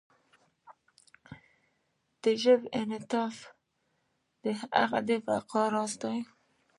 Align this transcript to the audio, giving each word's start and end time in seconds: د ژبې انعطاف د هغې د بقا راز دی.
د 2.21 2.23
ژبې 2.41 2.67
انعطاف 2.79 3.35
د 4.43 4.45
هغې 4.59 4.99
د 5.07 5.09
بقا 5.27 5.63
راز 5.73 5.93
دی. 6.03 6.17